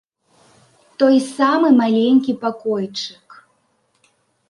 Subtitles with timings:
[1.03, 3.41] Той самы маленькі пакойчык.